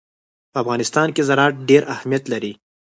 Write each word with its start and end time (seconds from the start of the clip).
په 0.51 0.57
افغانستان 0.63 1.07
کې 1.15 1.25
زراعت 1.29 1.55
ډېر 1.69 1.83
اهمیت 1.93 2.23
لري. 2.33 2.53